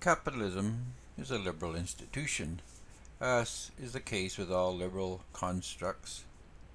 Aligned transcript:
Capitalism 0.00 0.92
is 1.18 1.32
a 1.32 1.38
liberal 1.38 1.74
institution. 1.74 2.60
As 3.20 3.72
is 3.82 3.92
the 3.92 3.98
case 3.98 4.38
with 4.38 4.52
all 4.52 4.76
liberal 4.76 5.22
constructs, 5.32 6.24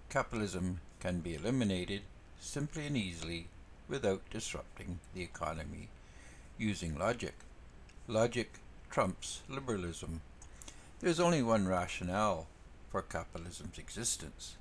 capitalism 0.10 0.82
can 1.00 1.20
be 1.22 1.36
eliminated 1.36 2.02
simply 2.42 2.88
and 2.88 2.98
easily 2.98 3.48
without 3.88 4.30
disrupting 4.30 5.00
the 5.14 5.22
economy 5.22 5.88
using 6.58 6.98
logic. 6.98 7.36
Logic 8.08 8.50
trumps 8.90 9.42
liberalism. 9.48 10.22
There 11.00 11.10
is 11.10 11.20
only 11.20 11.42
one 11.42 11.68
rationale 11.68 12.48
for 12.90 13.02
capitalism's 13.02 13.78
existence. 13.78 14.56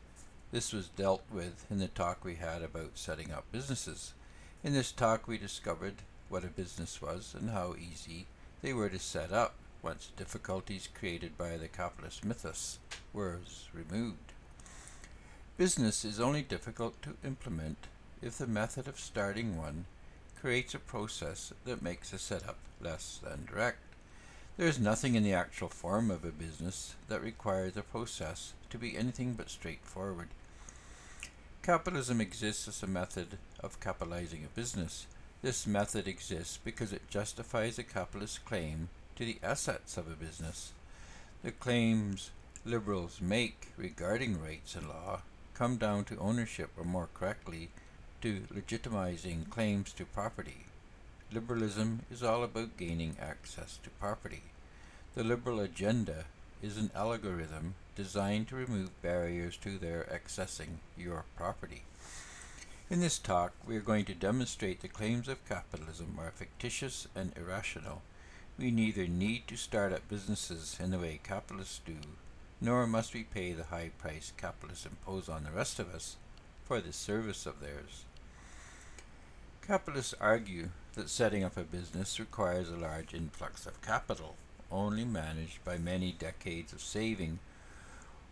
This 0.52 0.72
was 0.72 0.88
dealt 0.88 1.24
with 1.32 1.66
in 1.70 1.78
the 1.78 1.88
talk 1.88 2.24
we 2.24 2.36
had 2.36 2.62
about 2.62 2.92
setting 2.98 3.32
up 3.32 3.50
businesses. 3.50 4.12
In 4.62 4.74
this 4.74 4.92
talk, 4.92 5.26
we 5.26 5.38
discovered 5.38 5.96
what 6.28 6.44
a 6.44 6.48
business 6.48 7.02
was 7.02 7.34
and 7.36 7.50
how 7.50 7.74
easy 7.74 8.26
they 8.62 8.72
were 8.72 8.88
to 8.88 8.98
set 8.98 9.32
up 9.32 9.54
once 9.82 10.10
difficulties 10.16 10.88
created 10.92 11.36
by 11.38 11.56
the 11.56 11.68
capitalist 11.68 12.24
mythos 12.24 12.78
were 13.12 13.38
removed. 13.72 14.32
Business 15.56 16.04
is 16.04 16.20
only 16.20 16.42
difficult 16.42 17.00
to 17.02 17.16
implement 17.24 17.86
if 18.22 18.38
the 18.38 18.46
method 18.46 18.86
of 18.88 18.98
starting 18.98 19.56
one 19.56 19.86
creates 20.40 20.74
a 20.74 20.78
process 20.78 21.52
that 21.64 21.82
makes 21.82 22.10
the 22.10 22.18
setup 22.18 22.56
less 22.80 23.20
than 23.22 23.46
direct. 23.46 23.78
There 24.56 24.68
is 24.68 24.78
nothing 24.78 25.14
in 25.14 25.22
the 25.22 25.32
actual 25.32 25.68
form 25.68 26.10
of 26.10 26.24
a 26.24 26.30
business 26.30 26.94
that 27.08 27.22
requires 27.22 27.76
a 27.76 27.82
process 27.82 28.52
to 28.70 28.78
be 28.78 28.96
anything 28.96 29.34
but 29.34 29.50
straightforward. 29.50 30.28
Capitalism 31.62 32.20
exists 32.20 32.68
as 32.68 32.82
a 32.82 32.86
method 32.86 33.38
of 33.60 33.80
capitalizing 33.80 34.44
a 34.44 34.56
business. 34.56 35.06
This 35.42 35.66
method 35.66 36.06
exists 36.06 36.58
because 36.62 36.92
it 36.92 37.08
justifies 37.08 37.78
a 37.78 37.82
capitalist 37.82 38.44
claim 38.44 38.90
to 39.16 39.24
the 39.24 39.38
assets 39.42 39.96
of 39.96 40.06
a 40.06 40.14
business. 40.14 40.72
The 41.42 41.50
claims 41.50 42.30
liberals 42.66 43.20
make 43.22 43.68
regarding 43.78 44.42
rights 44.42 44.74
and 44.74 44.86
law 44.86 45.22
come 45.54 45.78
down 45.78 46.04
to 46.04 46.18
ownership, 46.18 46.70
or 46.76 46.84
more 46.84 47.08
correctly, 47.14 47.68
to 48.20 48.42
legitimizing 48.54 49.48
claims 49.48 49.92
to 49.94 50.04
property. 50.04 50.66
Liberalism 51.32 52.00
is 52.10 52.22
all 52.22 52.44
about 52.44 52.76
gaining 52.76 53.16
access 53.18 53.78
to 53.82 53.90
property. 53.90 54.42
The 55.14 55.24
liberal 55.24 55.60
agenda 55.60 56.24
is 56.62 56.76
an 56.76 56.90
algorithm 56.94 57.74
designed 57.96 58.48
to 58.48 58.56
remove 58.56 59.02
barriers 59.02 59.56
to 59.58 59.78
their 59.78 60.06
accessing 60.12 60.80
your 60.98 61.24
property. 61.36 61.82
In 62.90 62.98
this 62.98 63.20
talk, 63.20 63.52
we 63.64 63.76
are 63.76 63.80
going 63.80 64.04
to 64.06 64.14
demonstrate 64.14 64.80
the 64.80 64.88
claims 64.88 65.28
of 65.28 65.48
capitalism 65.48 66.18
are 66.18 66.32
fictitious 66.32 67.06
and 67.14 67.32
irrational. 67.36 68.02
We 68.58 68.72
neither 68.72 69.06
need 69.06 69.46
to 69.46 69.56
start 69.56 69.92
up 69.92 70.08
businesses 70.08 70.76
in 70.80 70.90
the 70.90 70.98
way 70.98 71.20
capitalists 71.22 71.80
do, 71.86 71.98
nor 72.60 72.88
must 72.88 73.14
we 73.14 73.22
pay 73.22 73.52
the 73.52 73.62
high 73.62 73.92
price 73.96 74.32
capitalists 74.36 74.86
impose 74.86 75.28
on 75.28 75.44
the 75.44 75.52
rest 75.52 75.78
of 75.78 75.94
us 75.94 76.16
for 76.64 76.80
this 76.80 76.96
service 76.96 77.46
of 77.46 77.60
theirs. 77.60 78.06
Capitalists 79.64 80.14
argue 80.20 80.70
that 80.94 81.08
setting 81.08 81.44
up 81.44 81.56
a 81.56 81.62
business 81.62 82.18
requires 82.18 82.70
a 82.70 82.76
large 82.76 83.14
influx 83.14 83.66
of 83.66 83.80
capital, 83.82 84.34
only 84.68 85.04
managed 85.04 85.64
by 85.64 85.78
many 85.78 86.10
decades 86.10 86.72
of 86.72 86.82
saving, 86.82 87.38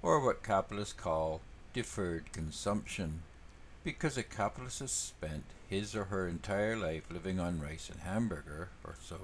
or 0.03 0.19
what 0.19 0.43
capitalists 0.43 0.95
call 0.95 1.43
deferred 1.73 2.33
consumption. 2.33 3.23
Because 3.89 4.19
a 4.19 4.23
capitalist 4.23 4.81
has 4.81 4.93
spent 4.93 5.45
his 5.67 5.97
or 5.97 6.05
her 6.05 6.29
entire 6.29 6.77
life 6.77 7.05
living 7.11 7.41
on 7.41 7.59
rice 7.59 7.89
and 7.91 8.03
hamburger, 8.03 8.69
or 8.85 8.97
so 9.03 9.17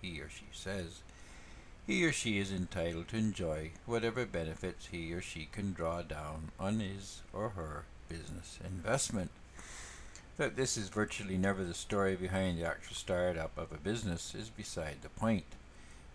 he 0.00 0.20
or 0.20 0.28
she 0.28 0.46
says, 0.50 1.02
he 1.86 2.04
or 2.04 2.10
she 2.10 2.40
is 2.40 2.50
entitled 2.50 3.06
to 3.08 3.16
enjoy 3.16 3.70
whatever 3.86 4.26
benefits 4.26 4.88
he 4.88 5.12
or 5.12 5.20
she 5.22 5.48
can 5.52 5.72
draw 5.72 6.02
down 6.02 6.50
on 6.58 6.80
his 6.80 7.22
or 7.32 7.50
her 7.50 7.84
business 8.08 8.58
investment. 8.66 9.30
That 10.36 10.56
this 10.56 10.76
is 10.76 10.88
virtually 10.88 11.38
never 11.38 11.62
the 11.62 11.72
story 11.72 12.16
behind 12.16 12.58
the 12.58 12.66
actual 12.66 12.96
start-up 12.96 13.56
of 13.56 13.70
a 13.70 13.76
business 13.76 14.34
is 14.34 14.50
beside 14.50 15.02
the 15.02 15.10
point. 15.10 15.46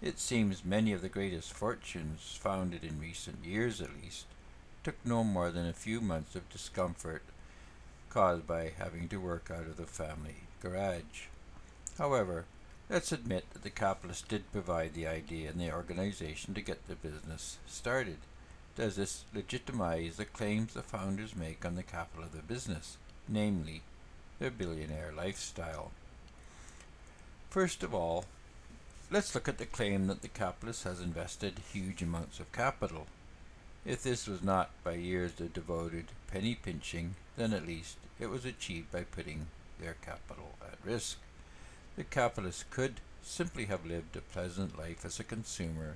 It 0.02 0.20
seems 0.20 0.66
many 0.66 0.92
of 0.92 1.02
the 1.02 1.08
greatest 1.08 1.54
fortunes, 1.54 2.38
founded 2.38 2.84
in 2.84 3.00
recent 3.00 3.46
years 3.46 3.80
at 3.80 3.96
least, 4.04 4.26
took 4.84 4.98
no 5.06 5.24
more 5.24 5.52
than 5.52 5.66
a 5.66 5.72
few 5.72 6.02
months 6.02 6.36
of 6.36 6.50
discomfort 6.50 7.22
caused 8.18 8.48
by 8.48 8.72
having 8.80 9.08
to 9.08 9.18
work 9.18 9.52
out 9.54 9.68
of 9.68 9.78
the 9.78 9.86
family 9.86 10.38
garage. 10.60 11.28
However, 12.00 12.46
let's 12.90 13.12
admit 13.12 13.46
that 13.54 13.62
the 13.62 13.70
capitalists 13.70 14.28
did 14.28 14.52
provide 14.52 14.96
the 14.96 15.06
idea 15.06 15.52
and 15.52 15.62
the 15.62 15.72
organization 15.72 16.56
to 16.56 16.62
get 16.62 16.88
the 16.88 16.96
business 16.96 17.60
started. 17.68 18.18
Does 18.76 18.96
this 18.96 19.24
legitimize 19.36 20.16
the 20.16 20.26
claims 20.26 20.74
the 20.74 20.82
founders 20.82 21.36
make 21.36 21.64
on 21.64 21.76
the 21.76 21.84
capital 21.84 22.24
of 22.24 22.32
the 22.32 22.42
business, 22.42 22.98
namely 23.28 23.84
their 24.40 24.50
billionaire 24.50 25.14
lifestyle. 25.16 25.92
First 27.52 27.84
of 27.84 27.94
all, 27.94 28.26
let's 29.12 29.36
look 29.36 29.48
at 29.48 29.60
the 29.60 29.68
claim 29.68 30.08
that 30.08 30.24
the 30.24 30.28
capitalist 30.28 30.86
has 30.86 31.02
invested 31.02 31.60
huge 31.72 32.02
amounts 32.02 32.40
of 32.40 32.52
capital. 32.52 33.06
If 33.88 34.04
this 34.04 34.28
was 34.28 34.44
not 34.44 34.72
by 34.84 34.96
years 34.96 35.40
of 35.40 35.54
devoted 35.54 36.08
penny 36.30 36.56
pinching, 36.56 37.16
then 37.38 37.54
at 37.54 37.66
least 37.66 37.96
it 38.20 38.26
was 38.26 38.44
achieved 38.44 38.92
by 38.92 39.06
putting 39.06 39.48
their 39.80 39.96
capital 40.06 40.56
at 40.62 40.78
risk. 40.84 41.20
The 41.96 42.04
capitalist 42.04 42.70
could 42.70 42.96
simply 43.24 43.68
have 43.68 43.86
lived 43.86 44.18
a 44.18 44.22
pleasant 44.22 44.78
life 44.78 45.06
as 45.06 45.22
a 45.22 45.24
consumer 45.24 45.96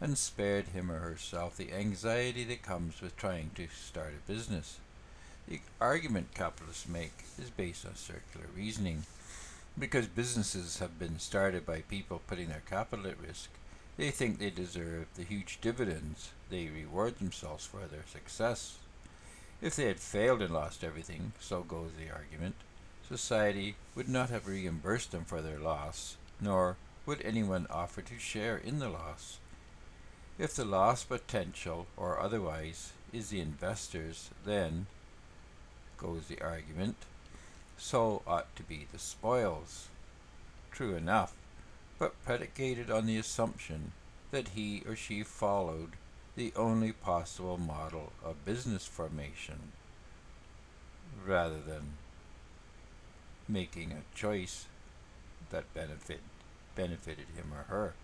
and 0.00 0.16
spared 0.16 0.68
him 0.68 0.92
or 0.92 1.00
herself 1.00 1.56
the 1.56 1.72
anxiety 1.72 2.44
that 2.44 2.62
comes 2.62 3.02
with 3.02 3.16
trying 3.16 3.50
to 3.56 3.66
start 3.66 4.12
a 4.14 4.30
business. 4.30 4.78
The 5.48 5.58
argument 5.80 6.34
capitalists 6.34 6.88
make 6.88 7.24
is 7.36 7.50
based 7.50 7.84
on 7.84 7.96
circular 7.96 8.46
reasoning. 8.56 9.06
Because 9.76 10.06
businesses 10.06 10.78
have 10.78 11.00
been 11.00 11.18
started 11.18 11.66
by 11.66 11.80
people 11.80 12.22
putting 12.28 12.50
their 12.50 12.62
capital 12.70 13.08
at 13.08 13.20
risk, 13.20 13.50
they 13.96 14.10
think 14.10 14.38
they 14.38 14.50
deserve 14.50 15.06
the 15.14 15.22
huge 15.22 15.60
dividends 15.60 16.30
they 16.50 16.68
reward 16.68 17.18
themselves 17.18 17.64
for 17.64 17.86
their 17.86 18.04
success. 18.10 18.78
If 19.62 19.76
they 19.76 19.86
had 19.86 20.00
failed 20.00 20.42
and 20.42 20.52
lost 20.52 20.84
everything, 20.84 21.32
so 21.40 21.62
goes 21.62 21.90
the 21.98 22.12
argument, 22.12 22.56
society 23.08 23.76
would 23.94 24.08
not 24.08 24.30
have 24.30 24.48
reimbursed 24.48 25.12
them 25.12 25.24
for 25.24 25.40
their 25.40 25.58
loss, 25.58 26.16
nor 26.40 26.76
would 27.06 27.22
anyone 27.22 27.66
offer 27.70 28.02
to 28.02 28.18
share 28.18 28.56
in 28.56 28.78
the 28.78 28.88
loss. 28.88 29.38
If 30.38 30.54
the 30.54 30.64
loss 30.64 31.04
potential 31.04 31.86
or 31.96 32.18
otherwise 32.18 32.92
is 33.12 33.28
the 33.28 33.40
investor's, 33.40 34.30
then 34.44 34.86
goes 35.96 36.26
the 36.26 36.40
argument, 36.42 36.96
so 37.78 38.22
ought 38.26 38.54
to 38.56 38.62
be 38.64 38.86
the 38.92 38.98
spoils. 38.98 39.88
True 40.72 40.96
enough, 40.96 41.34
but 41.98 42.22
predicated 42.24 42.90
on 42.90 43.06
the 43.06 43.16
assumption 43.16 43.92
that 44.30 44.48
he 44.48 44.82
or 44.86 44.96
she 44.96 45.22
followed 45.22 45.92
the 46.36 46.52
only 46.56 46.92
possible 46.92 47.56
model 47.56 48.12
of 48.24 48.44
business 48.44 48.86
formation, 48.86 49.72
rather 51.24 51.60
than 51.60 51.94
making 53.48 53.92
a 53.92 54.16
choice 54.16 54.66
that 55.50 55.72
benefit, 55.74 56.20
benefited 56.74 57.26
him 57.36 57.52
or 57.52 57.64
her. 57.68 57.94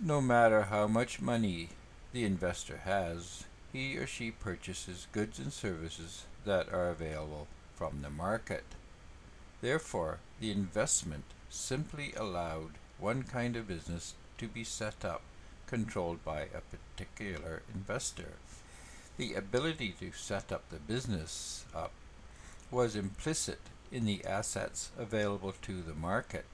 No 0.00 0.20
matter 0.20 0.62
how 0.62 0.86
much 0.86 1.20
money 1.20 1.70
the 2.12 2.24
investor 2.24 2.82
has, 2.84 3.44
he 3.72 3.96
or 3.96 4.06
she 4.06 4.30
purchases 4.30 5.06
goods 5.12 5.38
and 5.38 5.52
services 5.52 6.24
that 6.44 6.72
are 6.72 6.90
available 6.90 7.48
from 7.74 8.02
the 8.02 8.10
market. 8.10 8.64
Therefore, 9.62 10.18
the 10.40 10.50
investment 10.50 11.24
simply 11.48 12.12
allowed 12.14 12.72
one 12.98 13.22
kind 13.22 13.56
of 13.56 13.68
business 13.68 14.12
to 14.36 14.46
be 14.46 14.64
set 14.64 15.06
up, 15.06 15.22
controlled 15.66 16.22
by 16.22 16.42
a 16.42 16.60
particular 16.60 17.62
investor. 17.74 18.34
The 19.16 19.32
ability 19.32 19.94
to 20.00 20.12
set 20.12 20.52
up 20.52 20.68
the 20.68 20.76
business 20.76 21.64
up 21.74 21.92
was 22.70 22.94
implicit 22.94 23.60
in 23.90 24.04
the 24.04 24.22
assets 24.26 24.90
available 24.98 25.54
to 25.62 25.80
the 25.80 25.94
market. 25.94 26.44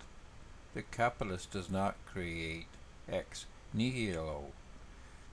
The 0.74 0.82
capitalist 0.82 1.50
does 1.50 1.68
not 1.68 1.96
create 2.06 2.66
ex 3.08 3.46
nihilo 3.74 4.52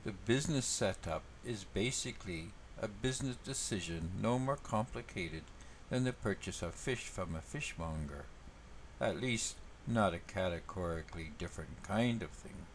the 0.06 0.12
business 0.12 0.68
setup 0.68 1.24
is 1.44 1.66
basically 1.74 2.50
a 2.80 2.88
business 2.88 3.38
decision 3.38 4.12
no 4.22 4.38
more 4.38 4.56
complicated 4.56 5.42
than 5.90 6.04
the 6.04 6.14
purchase 6.14 6.62
of 6.62 6.74
fish 6.74 7.04
from 7.04 7.36
a 7.36 7.42
fishmonger. 7.42 8.26
At 9.00 9.22
least, 9.22 9.56
not 9.88 10.14
a 10.14 10.20
categorically 10.20 11.32
different 11.38 11.84
kind 11.84 12.22
of 12.22 12.30
thing. 12.30 12.66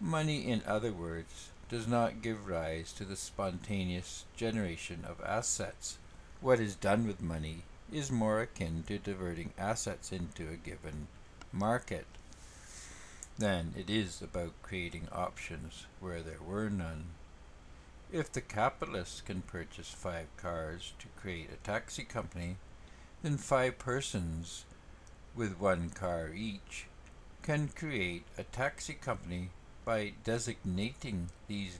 Money, 0.00 0.46
in 0.48 0.62
other 0.66 0.92
words, 0.92 1.50
does 1.68 1.86
not 1.86 2.22
give 2.22 2.48
rise 2.48 2.92
to 2.92 3.04
the 3.04 3.16
spontaneous 3.16 4.24
generation 4.36 5.04
of 5.08 5.24
assets. 5.24 5.98
What 6.40 6.60
is 6.60 6.74
done 6.74 7.06
with 7.06 7.22
money 7.22 7.62
is 7.92 8.10
more 8.10 8.40
akin 8.40 8.84
to 8.88 8.98
diverting 8.98 9.52
assets 9.58 10.12
into 10.12 10.48
a 10.48 10.56
given 10.56 11.08
market 11.52 12.06
than 13.38 13.74
it 13.76 13.88
is 13.88 14.22
about 14.22 14.52
creating 14.62 15.08
options 15.12 15.86
where 16.00 16.20
there 16.20 16.42
were 16.46 16.68
none. 16.68 17.04
If 18.12 18.30
the 18.30 18.42
capitalists 18.42 19.22
can 19.22 19.40
purchase 19.40 19.88
five 19.88 20.26
cars 20.36 20.92
to 20.98 21.06
create 21.18 21.48
a 21.50 21.56
taxi 21.66 22.04
company, 22.04 22.56
then 23.22 23.38
five 23.38 23.78
persons 23.78 24.66
with 25.34 25.58
one 25.58 25.88
car 25.88 26.30
each 26.34 26.88
can 27.42 27.68
create 27.68 28.24
a 28.36 28.42
taxi 28.42 28.92
company 28.92 29.48
by 29.86 30.12
designating 30.24 31.30
these 31.48 31.78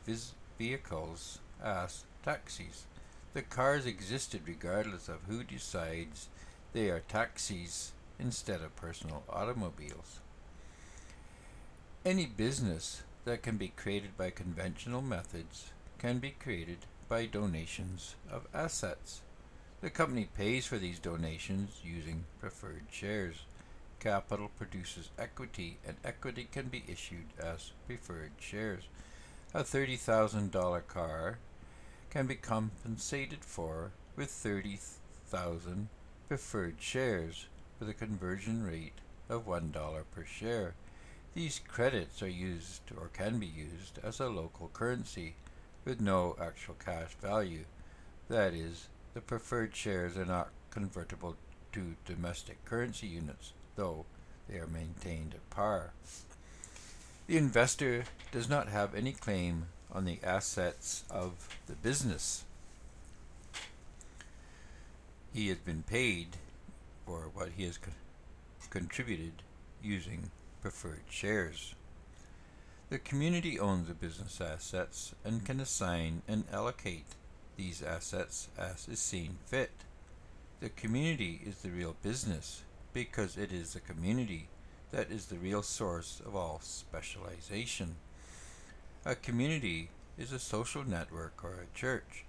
vehicles 0.58 1.38
as 1.62 2.04
taxis. 2.24 2.86
The 3.34 3.42
cars 3.42 3.84
existed 3.84 4.40
regardless 4.46 5.10
of 5.10 5.24
who 5.28 5.44
decides 5.44 6.28
they 6.72 6.88
are 6.88 7.00
taxis 7.00 7.92
instead 8.18 8.62
of 8.62 8.74
personal 8.74 9.22
automobiles. 9.28 10.20
Any 12.06 12.24
business 12.24 13.02
that 13.26 13.42
can 13.42 13.58
be 13.58 13.68
created 13.68 14.16
by 14.16 14.30
conventional 14.30 15.02
methods 15.02 15.72
can 16.02 16.18
be 16.18 16.34
created 16.42 16.78
by 17.08 17.24
donations 17.26 18.16
of 18.28 18.48
assets. 18.52 19.20
The 19.82 19.88
company 19.88 20.28
pays 20.36 20.66
for 20.66 20.76
these 20.76 20.98
donations 20.98 21.80
using 21.84 22.24
preferred 22.40 22.86
shares. 22.90 23.44
Capital 24.00 24.50
produces 24.58 25.10
equity, 25.16 25.78
and 25.86 25.96
equity 26.04 26.48
can 26.50 26.66
be 26.66 26.82
issued 26.88 27.26
as 27.40 27.70
preferred 27.86 28.32
shares. 28.40 28.82
A 29.54 29.62
$30,000 29.62 30.88
car 30.88 31.38
can 32.10 32.26
be 32.26 32.34
compensated 32.34 33.44
for 33.44 33.92
with 34.16 34.28
30,000 34.28 35.88
preferred 36.26 36.76
shares 36.80 37.46
with 37.78 37.88
a 37.88 37.94
conversion 37.94 38.64
rate 38.64 38.98
of 39.28 39.46
$1 39.46 39.72
per 40.12 40.24
share. 40.24 40.74
These 41.34 41.60
credits 41.68 42.20
are 42.24 42.28
used 42.28 42.82
or 43.00 43.06
can 43.06 43.38
be 43.38 43.46
used 43.46 44.00
as 44.02 44.18
a 44.18 44.28
local 44.28 44.68
currency 44.72 45.34
with 45.84 46.00
no 46.00 46.36
actual 46.40 46.74
cash 46.84 47.14
value. 47.20 47.64
That 48.28 48.54
is, 48.54 48.88
the 49.14 49.20
preferred 49.20 49.74
shares 49.74 50.16
are 50.16 50.24
not 50.24 50.50
convertible 50.70 51.36
to 51.72 51.96
domestic 52.06 52.64
currency 52.64 53.06
units, 53.06 53.52
though 53.76 54.04
they 54.48 54.58
are 54.58 54.66
maintained 54.66 55.34
at 55.34 55.50
par. 55.50 55.92
The 57.26 57.36
investor 57.36 58.04
does 58.30 58.48
not 58.48 58.68
have 58.68 58.94
any 58.94 59.12
claim 59.12 59.66
on 59.90 60.04
the 60.04 60.18
assets 60.22 61.04
of 61.10 61.48
the 61.66 61.74
business. 61.74 62.44
He 65.32 65.48
has 65.48 65.58
been 65.58 65.82
paid 65.82 66.36
for 67.06 67.30
what 67.32 67.50
he 67.56 67.64
has 67.64 67.78
co 67.78 67.90
contributed 68.70 69.42
using 69.82 70.30
preferred 70.62 71.02
shares. 71.10 71.74
The 72.92 72.98
community 72.98 73.58
owns 73.58 73.88
the 73.88 73.94
business 73.94 74.38
assets 74.38 75.14
and 75.24 75.46
can 75.46 75.60
assign 75.60 76.20
and 76.28 76.44
allocate 76.52 77.06
these 77.56 77.82
assets 77.82 78.50
as 78.58 78.86
is 78.86 78.98
seen 78.98 79.38
fit. 79.46 79.70
The 80.60 80.68
community 80.68 81.40
is 81.42 81.62
the 81.62 81.70
real 81.70 81.96
business 82.02 82.64
because 82.92 83.38
it 83.38 83.50
is 83.50 83.72
the 83.72 83.80
community 83.80 84.48
that 84.90 85.10
is 85.10 85.24
the 85.24 85.38
real 85.38 85.62
source 85.62 86.20
of 86.26 86.36
all 86.36 86.60
specialization. 86.62 87.96
A 89.06 89.14
community 89.14 89.88
is 90.18 90.30
a 90.30 90.38
social 90.38 90.86
network 90.86 91.42
or 91.42 91.60
a 91.62 91.74
church. 91.74 92.26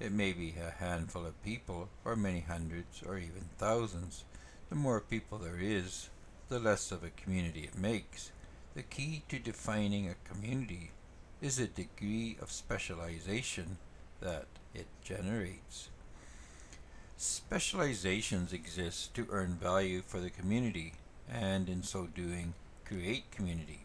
It 0.00 0.10
may 0.10 0.32
be 0.32 0.54
a 0.58 0.82
handful 0.82 1.26
of 1.26 1.44
people 1.44 1.90
or 2.06 2.16
many 2.16 2.40
hundreds 2.40 3.02
or 3.06 3.18
even 3.18 3.50
thousands. 3.58 4.24
The 4.70 4.74
more 4.74 5.02
people 5.02 5.36
there 5.36 5.60
is, 5.60 6.08
the 6.48 6.58
less 6.58 6.90
of 6.92 7.04
a 7.04 7.10
community 7.10 7.64
it 7.64 7.76
makes. 7.76 8.30
The 8.74 8.82
key 8.82 9.22
to 9.28 9.38
defining 9.38 10.08
a 10.08 10.28
community 10.28 10.90
is 11.40 11.56
the 11.56 11.66
degree 11.66 12.36
of 12.40 12.52
specialization 12.52 13.78
that 14.20 14.46
it 14.74 14.86
generates. 15.02 15.88
Specializations 17.16 18.52
exist 18.52 19.14
to 19.14 19.26
earn 19.30 19.54
value 19.54 20.02
for 20.06 20.20
the 20.20 20.30
community 20.30 20.92
and 21.28 21.68
in 21.68 21.82
so 21.82 22.06
doing 22.06 22.54
create 22.84 23.30
community. 23.30 23.80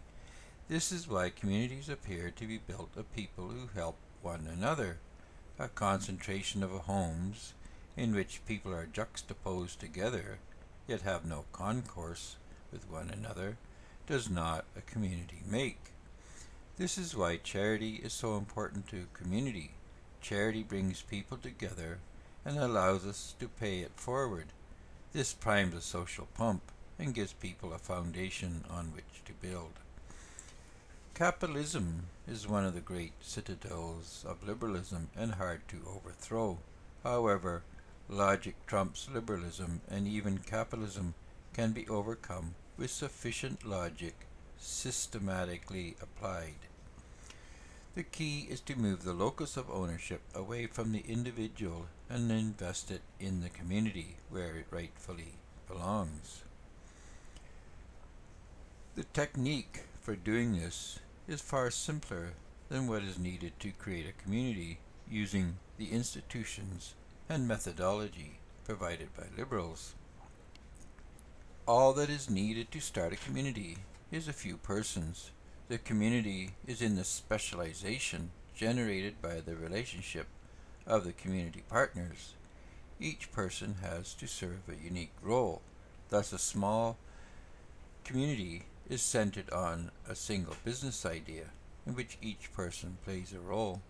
This 0.68 0.92
is 0.92 1.08
why 1.08 1.30
communities 1.30 1.90
appear 1.90 2.32
to 2.32 2.48
be 2.48 2.58
built 2.58 2.90
of 2.96 3.14
people 3.16 3.50
who 3.50 3.68
help 3.74 3.98
one 4.22 4.48
another. 4.48 5.00
A 5.60 5.68
concentration 5.68 6.64
of 6.64 6.72
homes 6.72 7.54
in 7.96 8.14
which 8.16 8.46
people 8.48 8.74
are 8.74 8.88
juxtaposed 8.92 9.80
together 9.80 10.40
yet 10.88 11.02
have 11.02 11.26
no 11.26 11.46
concourse 11.52 12.38
with 12.72 12.90
one 12.90 13.10
another 13.10 13.58
does 14.08 14.30
not 14.30 14.66
a 14.78 14.82
community 14.82 15.42
make. 15.50 15.80
This 16.78 16.98
is 16.98 17.16
why 17.16 17.38
charity 17.38 18.02
is 18.04 18.14
so 18.14 18.36
important 18.38 18.88
to 18.90 19.04
a 19.04 19.18
community. 19.18 19.72
Charity 20.22 20.64
brings 20.64 21.02
people 21.02 21.38
together 21.38 22.00
and 22.44 22.58
allows 22.58 23.06
us 23.06 23.36
to 23.40 23.48
pay 23.48 23.80
it 23.80 23.92
forward. 23.96 24.48
This 25.14 25.34
primes 25.34 25.76
a 25.76 25.82
social 25.82 26.28
pump 26.34 26.64
and 27.00 27.14
gives 27.14 27.34
people 27.34 27.74
a 27.74 27.78
foundation 27.78 28.66
on 28.70 28.94
which 28.94 29.24
to 29.26 29.34
build. 29.34 29.74
Capitalism 31.14 32.08
is 32.28 32.48
one 32.48 32.66
of 32.66 32.74
the 32.74 32.82
great 32.82 33.14
citadels 33.22 34.26
of 34.28 34.48
liberalism 34.48 35.10
and 35.16 35.36
hard 35.36 35.62
to 35.68 35.78
overthrow. 35.88 36.58
However, 37.04 37.62
logic 38.10 38.56
trumps 38.66 39.08
liberalism 39.14 39.82
and 39.90 40.08
even 40.08 40.40
capitalism 40.40 41.14
can 41.54 41.72
be 41.72 41.88
overcome 41.88 42.56
with 42.78 42.90
sufficient 42.90 43.66
logic 43.66 44.16
systematically 44.58 45.96
applied. 46.02 46.56
The 47.96 48.04
key 48.04 48.48
is 48.50 48.60
to 48.62 48.76
move 48.76 49.04
the 49.04 49.14
locus 49.14 49.56
of 49.56 49.70
ownership 49.70 50.22
away 50.34 50.66
from 50.66 50.92
the 50.92 51.04
individual 51.08 51.86
and 52.10 52.32
invest 52.32 52.90
it 52.90 53.02
in 53.20 53.42
the 53.42 53.50
community 53.50 54.16
where 54.30 54.56
it 54.56 54.66
rightfully 54.72 55.36
belongs. 55.68 56.44
The 58.96 59.04
technique 59.04 59.82
for 60.02 60.16
doing 60.16 60.58
this 60.58 61.00
is 61.28 61.42
far 61.42 61.70
simpler 61.70 62.34
than 62.70 62.88
what 62.88 63.04
is 63.04 63.20
needed 63.20 63.60
to 63.60 63.72
create 63.72 64.08
a 64.08 64.24
community 64.24 64.80
using 65.10 65.58
the 65.78 65.92
institutions 65.92 66.96
and 67.30 67.48
methodology 67.48 68.40
provided 68.66 69.16
by 69.16 69.26
liberals. 69.38 69.94
All 71.66 71.94
that 71.94 72.10
is 72.10 72.30
needed 72.30 72.72
to 72.72 72.82
start 72.82 73.14
a 73.14 73.16
community 73.16 73.78
is 74.12 74.28
a 74.28 74.34
few 74.34 74.58
persons. 74.58 75.32
The 75.70 75.78
community 75.78 76.50
is 76.68 76.82
in 76.82 76.98
the 76.98 77.06
specialization 77.06 78.32
generated 78.54 79.22
by 79.22 79.40
the 79.40 79.56
relationship 79.56 80.28
of 80.86 81.06
the 81.06 81.14
community 81.14 81.64
partners. 81.70 82.34
Each 83.00 83.32
person 83.32 83.76
has 83.82 84.14
to 84.16 84.28
serve 84.28 84.60
a 84.68 84.84
unique 84.84 85.14
role. 85.22 85.62
Thus, 86.10 86.34
a 86.34 86.38
small 86.38 86.98
community 88.04 88.64
is 88.90 89.02
centered 89.02 89.50
on 89.52 89.92
a 90.06 90.16
single 90.16 90.58
business 90.66 91.06
idea 91.06 91.46
in 91.88 91.96
which 91.96 92.18
each 92.22 92.52
person 92.52 92.98
plays 93.06 93.32
a 93.32 93.40
role. 93.40 93.82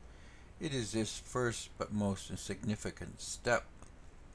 It 0.59 0.75
is 0.75 0.91
this 0.91 1.17
first 1.25 1.69
but 1.79 1.91
most 1.91 2.29
insignificant 2.29 3.19
step 3.19 3.65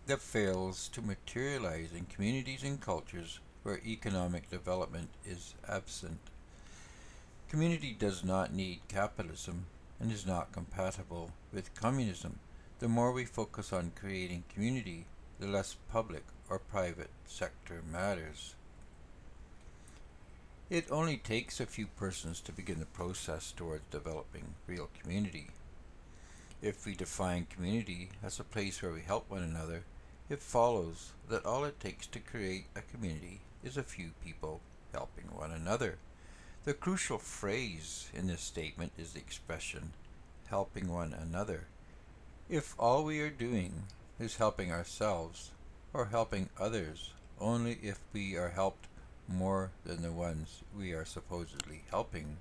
that 0.09 0.23
fails 0.23 0.89
to 0.89 1.03
materialize 1.03 1.91
in 1.95 2.07
communities 2.07 2.63
and 2.63 2.81
cultures 2.81 3.41
where 3.63 3.79
economic 3.85 4.49
development 4.49 5.11
is 5.23 5.55
absent. 5.69 6.19
Community 7.51 7.95
does 7.99 8.25
not 8.25 8.51
need 8.51 8.81
capitalism 8.89 9.67
and 10.01 10.11
is 10.11 10.27
not 10.27 10.51
compatible 10.51 11.33
with 11.53 11.75
communism. 11.75 12.39
The 12.79 12.89
more 12.89 13.13
we 13.13 13.27
focus 13.27 13.71
on 13.71 13.93
creating 14.01 14.45
community, 14.53 15.05
the 15.41 15.47
less 15.47 15.77
public 15.93 16.25
or 16.49 16.59
private 16.59 17.11
sector 17.27 17.83
matters. 17.93 18.55
It 20.71 20.91
only 20.91 21.19
takes 21.19 21.61
a 21.61 21.67
few 21.67 21.87
persons 21.87 22.41
to 22.41 22.53
begin 22.53 22.79
the 22.79 22.87
process 22.87 23.53
towards 23.53 23.85
developing 23.91 24.55
real 24.67 24.89
community. 25.03 25.49
If 26.63 26.87
we 26.87 26.95
define 26.95 27.47
community 27.51 28.09
as 28.23 28.41
a 28.41 28.45
place 28.45 28.81
where 28.81 28.93
we 28.93 29.03
help 29.03 29.29
one 29.29 29.43
another, 29.43 29.85
it 30.31 30.43
follows 30.43 31.13
that 31.29 31.47
all 31.47 31.65
it 31.65 31.81
takes 31.81 32.07
to 32.07 32.19
create 32.19 32.67
a 32.77 32.83
community 32.83 33.41
is 33.65 33.77
a 33.77 33.83
few 33.83 34.11
people 34.23 34.61
helping 34.93 35.25
one 35.35 35.51
another. 35.51 35.97
The 36.65 36.75
crucial 36.75 37.19
phrase 37.19 38.11
in 38.13 38.27
this 38.27 38.43
statement 38.43 38.93
is 38.99 39.13
the 39.13 39.21
expression 39.21 39.93
helping 40.49 40.93
one 40.93 41.15
another. 41.15 41.67
If 42.49 42.75
all 42.79 43.05
we 43.05 43.21
are 43.21 43.31
doing 43.31 43.85
is 44.19 44.37
helping 44.37 44.71
ourselves 44.71 45.51
or 45.95 46.07
helping 46.07 46.51
others 46.59 47.13
only 47.41 47.79
if 47.83 47.99
we 48.13 48.37
are 48.37 48.51
helped 48.51 48.87
more 49.29 49.71
than 49.85 50.03
the 50.03 50.13
ones 50.13 50.63
we 50.77 50.93
are 50.93 51.05
supposedly 51.05 51.83
helping, 51.91 52.39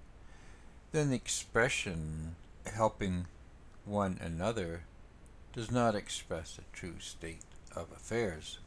then 0.91 1.10
the 1.10 1.15
expression 1.15 2.36
helping 2.65 3.27
one 3.86 4.17
another 4.22 4.82
does 5.53 5.72
not 5.72 5.96
express 5.96 6.58
a 6.58 6.75
true 6.75 7.00
state 7.00 7.44
of 7.75 7.91
affairs. 7.91 8.59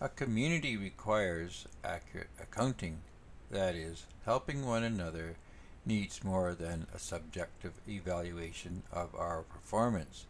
A 0.00 0.08
community 0.08 0.76
requires 0.76 1.66
accurate 1.82 2.28
accounting. 2.40 2.98
That 3.50 3.74
is, 3.74 4.06
helping 4.24 4.66
one 4.66 4.84
another 4.84 5.36
needs 5.86 6.24
more 6.24 6.54
than 6.54 6.86
a 6.94 6.98
subjective 6.98 7.80
evaluation 7.88 8.82
of 8.92 9.14
our 9.14 9.42
performance. 9.42 10.26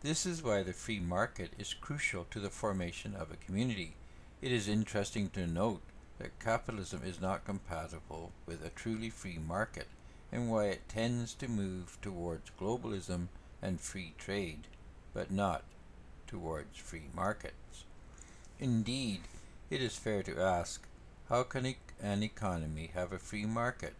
This 0.00 0.26
is 0.26 0.42
why 0.42 0.62
the 0.62 0.72
free 0.72 1.00
market 1.00 1.52
is 1.58 1.74
crucial 1.74 2.26
to 2.30 2.40
the 2.40 2.50
formation 2.50 3.14
of 3.14 3.30
a 3.30 3.36
community. 3.36 3.94
It 4.42 4.50
is 4.50 4.68
interesting 4.68 5.30
to 5.30 5.46
note 5.46 5.82
that 6.18 6.38
capitalism 6.40 7.02
is 7.04 7.20
not 7.20 7.44
compatible 7.44 8.32
with 8.46 8.64
a 8.64 8.70
truly 8.70 9.10
free 9.10 9.38
market 9.38 9.86
and 10.32 10.50
why 10.50 10.66
it 10.66 10.88
tends 10.88 11.34
to 11.34 11.48
move 11.48 11.98
towards 12.02 12.50
globalism 12.60 13.28
and 13.62 13.80
free 13.80 14.14
trade, 14.18 14.66
but 15.12 15.30
not 15.30 15.64
towards 16.26 16.78
free 16.78 17.08
markets. 17.14 17.84
Indeed, 18.58 19.20
it 19.70 19.80
is 19.80 19.96
fair 19.96 20.22
to 20.22 20.40
ask 20.40 20.86
how 21.28 21.42
can 21.42 21.74
an 22.02 22.22
economy 22.22 22.90
have 22.94 23.12
a 23.12 23.18
free 23.18 23.46
market 23.46 23.94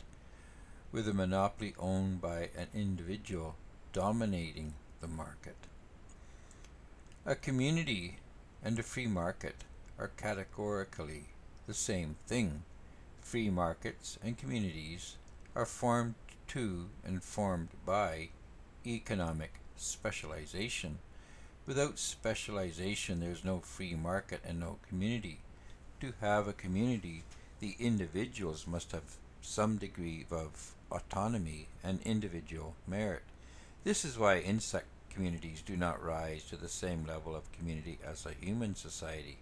with 0.93 1.09
a 1.09 1.15
monopoly 1.15 1.75
owned 1.79 2.21
by 2.21 2.51
an 2.57 2.69
individual 2.75 3.57
dominating 3.93 4.75
the 5.01 5.09
market? 5.09 5.57
A 7.27 7.35
community 7.35 8.19
and 8.63 8.79
a 8.79 8.83
free 8.83 9.07
market 9.07 9.57
are 9.99 10.11
categorically 10.17 11.25
the 11.67 11.75
same 11.75 12.17
thing. 12.27 12.63
Free 13.21 13.49
markets 13.51 14.19
and 14.23 14.37
communities 14.37 15.17
are 15.55 15.67
formed 15.67 16.15
to 16.49 16.89
and 17.05 17.23
formed 17.23 17.69
by 17.87 18.29
economic 18.87 19.55
specialization. 19.77 20.99
Without 21.67 21.99
specialization, 21.99 23.21
there 23.21 23.31
is 23.31 23.45
no 23.45 23.61
free 23.61 23.95
market 23.95 24.41
and 24.47 24.61
no 24.61 24.79
community. 24.87 25.39
To 26.01 26.13
have 26.21 26.47
a 26.47 26.53
community, 26.53 27.23
the 27.61 27.75
individuals 27.79 28.67
must 28.67 28.93
have 28.93 29.17
some 29.41 29.77
degree 29.77 30.27
of 30.31 30.75
autonomy 30.91 31.69
and 31.83 32.01
individual 32.05 32.75
merit. 32.87 33.23
This 33.83 34.05
is 34.05 34.19
why 34.19 34.41
insect 34.41 34.87
communities 35.11 35.63
do 35.65 35.77
not 35.77 36.05
rise 36.05 36.45
to 36.45 36.57
the 36.57 36.69
same 36.69 37.07
level 37.07 37.35
of 37.35 37.51
community 37.53 37.99
as 38.07 38.27
a 38.27 38.45
human 38.45 38.75
society. 38.75 39.39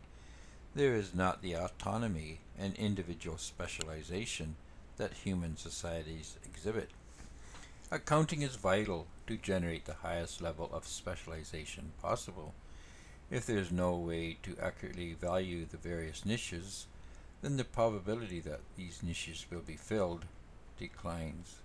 There 0.74 0.94
is 0.94 1.14
not 1.14 1.42
the 1.42 1.54
autonomy 1.54 2.38
and 2.58 2.74
individual 2.76 3.38
specialization 3.38 4.56
that 4.96 5.12
human 5.24 5.56
societies 5.56 6.36
exhibit. 6.44 6.90
Accounting 7.90 8.42
is 8.42 8.56
vital 8.56 9.06
to 9.32 9.38
generate 9.38 9.86
the 9.86 9.94
highest 9.94 10.42
level 10.42 10.68
of 10.74 10.86
specialization 10.86 11.92
possible. 12.02 12.52
If 13.30 13.46
there 13.46 13.56
is 13.56 13.72
no 13.72 13.96
way 13.96 14.36
to 14.42 14.58
accurately 14.60 15.14
value 15.14 15.64
the 15.64 15.78
various 15.78 16.26
niches, 16.26 16.86
then 17.40 17.56
the 17.56 17.64
probability 17.64 18.40
that 18.40 18.60
these 18.76 19.02
niches 19.02 19.46
will 19.50 19.62
be 19.62 19.76
filled 19.76 20.26
declines. 20.78 21.56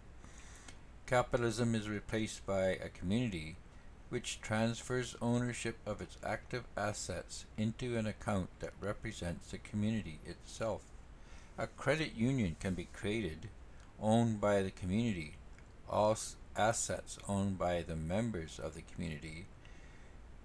Capitalism 1.07 1.75
is 1.75 1.89
replaced 1.89 2.45
by 2.45 2.67
a 2.67 2.87
community 2.87 3.57
which 4.09 4.39
transfers 4.39 5.17
ownership 5.21 5.75
of 5.85 6.01
its 6.01 6.17
active 6.23 6.63
assets 6.77 7.45
into 7.57 7.97
an 7.97 8.07
account 8.07 8.47
that 8.61 8.71
represents 8.79 9.51
the 9.51 9.57
community 9.57 10.19
itself. 10.25 10.83
A 11.57 11.67
credit 11.67 12.15
union 12.15 12.55
can 12.61 12.75
be 12.75 12.87
created, 12.93 13.49
owned 14.01 14.39
by 14.39 14.61
the 14.61 14.71
community. 14.71 15.33
Assets 16.57 17.17
owned 17.27 17.57
by 17.57 17.81
the 17.81 17.95
members 17.95 18.59
of 18.59 18.73
the 18.73 18.81
community, 18.93 19.45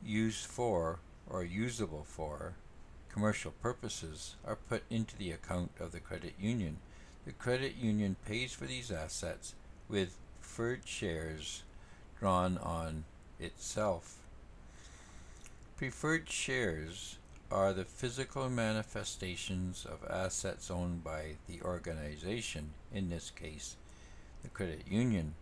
used 0.05 0.47
for 0.47 0.99
or 1.29 1.43
usable 1.45 2.05
for 2.05 2.55
commercial 3.09 3.53
purposes, 3.63 4.37
are 4.45 4.57
put 4.57 4.83
into 4.91 5.17
the 5.17 5.31
account 5.31 5.71
of 5.81 5.93
the 5.93 6.01
credit 6.01 6.35
union. 6.39 6.79
The 7.25 7.33
credit 7.33 7.77
union 7.77 8.17
pays 8.27 8.53
for 8.53 8.65
these 8.65 8.91
assets 8.91 9.55
with 9.89 10.17
preferred 10.41 10.87
shares 10.87 11.63
drawn 12.19 12.59
on 12.59 13.05
itself. 13.39 14.19
Preferred 15.77 16.29
shares 16.29 17.17
are 17.51 17.73
the 17.73 17.85
physical 17.85 18.49
manifestations 18.49 19.85
of 19.85 20.11
assets 20.11 20.71
owned 20.71 21.05
by 21.05 21.37
the 21.49 21.61
organization, 21.63 22.71
in 22.95 23.11
this 23.11 23.31
case, 23.31 23.77
the 24.43 24.49
credit 24.49 24.83
union. 24.89 25.35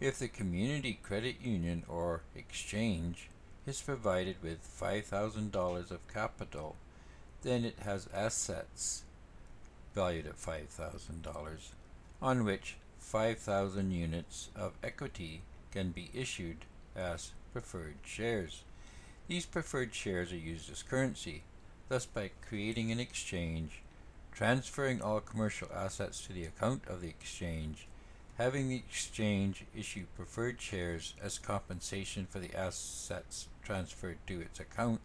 If 0.00 0.20
the 0.20 0.28
community 0.28 1.00
credit 1.02 1.40
union 1.42 1.82
or 1.88 2.20
exchange 2.36 3.28
is 3.66 3.82
provided 3.82 4.36
with 4.42 4.58
$5,000 4.80 5.90
of 5.90 6.08
capital, 6.12 6.76
then 7.42 7.64
it 7.64 7.80
has 7.80 8.08
assets 8.14 9.02
valued 9.94 10.26
at 10.26 10.40
$5,000 10.40 11.58
on 12.22 12.44
which 12.44 12.76
5,000 13.00 13.90
units 13.90 14.50
of 14.54 14.72
equity 14.84 15.42
can 15.72 15.90
be 15.90 16.10
issued 16.14 16.58
as 16.94 17.32
preferred 17.52 17.96
shares. 18.04 18.62
These 19.26 19.46
preferred 19.46 19.94
shares 19.94 20.32
are 20.32 20.36
used 20.36 20.70
as 20.70 20.82
currency. 20.82 21.42
Thus, 21.88 22.06
by 22.06 22.30
creating 22.48 22.92
an 22.92 23.00
exchange, 23.00 23.82
transferring 24.30 25.02
all 25.02 25.20
commercial 25.20 25.68
assets 25.74 26.24
to 26.26 26.32
the 26.32 26.44
account 26.44 26.82
of 26.86 27.00
the 27.00 27.08
exchange, 27.08 27.88
having 28.38 28.68
the 28.68 28.76
exchange 28.76 29.64
issue 29.76 30.06
preferred 30.14 30.60
shares 30.60 31.14
as 31.20 31.38
compensation 31.40 32.24
for 32.30 32.38
the 32.38 32.54
assets 32.56 33.48
transferred 33.64 34.18
to 34.28 34.40
its 34.40 34.60
account, 34.60 35.00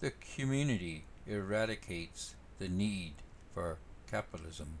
the 0.00 0.10
community 0.34 1.04
eradicates 1.26 2.34
the 2.58 2.68
need 2.68 3.12
for 3.52 3.76
capitalism. 4.10 4.78